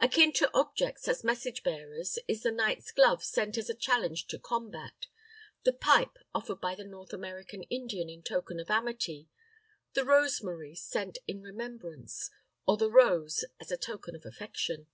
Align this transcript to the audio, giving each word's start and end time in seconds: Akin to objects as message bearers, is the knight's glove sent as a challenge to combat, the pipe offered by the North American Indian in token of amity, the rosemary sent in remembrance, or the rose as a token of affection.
Akin 0.00 0.32
to 0.32 0.50
objects 0.52 1.06
as 1.06 1.22
message 1.22 1.62
bearers, 1.62 2.18
is 2.26 2.42
the 2.42 2.50
knight's 2.50 2.90
glove 2.90 3.22
sent 3.22 3.56
as 3.56 3.70
a 3.70 3.74
challenge 3.74 4.26
to 4.26 4.36
combat, 4.40 5.06
the 5.62 5.72
pipe 5.72 6.18
offered 6.34 6.60
by 6.60 6.74
the 6.74 6.82
North 6.82 7.12
American 7.12 7.62
Indian 7.70 8.10
in 8.10 8.24
token 8.24 8.58
of 8.58 8.68
amity, 8.68 9.28
the 9.92 10.04
rosemary 10.04 10.74
sent 10.74 11.18
in 11.28 11.40
remembrance, 11.40 12.30
or 12.66 12.76
the 12.76 12.90
rose 12.90 13.44
as 13.60 13.70
a 13.70 13.76
token 13.76 14.16
of 14.16 14.26
affection. 14.26 14.88